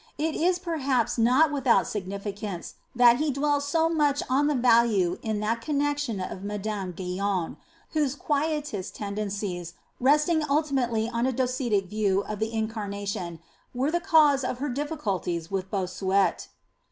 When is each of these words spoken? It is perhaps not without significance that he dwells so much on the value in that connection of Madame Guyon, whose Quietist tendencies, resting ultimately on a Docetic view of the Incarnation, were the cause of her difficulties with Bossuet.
It 0.17 0.33
is 0.33 0.57
perhaps 0.57 1.19
not 1.19 1.51
without 1.51 1.85
significance 1.85 2.73
that 2.95 3.17
he 3.17 3.29
dwells 3.29 3.67
so 3.67 3.87
much 3.87 4.23
on 4.31 4.47
the 4.47 4.55
value 4.55 5.19
in 5.21 5.39
that 5.41 5.61
connection 5.61 6.19
of 6.19 6.43
Madame 6.43 6.91
Guyon, 6.91 7.55
whose 7.91 8.15
Quietist 8.15 8.95
tendencies, 8.95 9.75
resting 9.99 10.41
ultimately 10.49 11.07
on 11.07 11.27
a 11.27 11.31
Docetic 11.31 11.85
view 11.85 12.21
of 12.23 12.39
the 12.39 12.51
Incarnation, 12.51 13.41
were 13.75 13.91
the 13.91 13.99
cause 13.99 14.43
of 14.43 14.57
her 14.57 14.69
difficulties 14.69 15.51
with 15.51 15.69
Bossuet. 15.69 16.47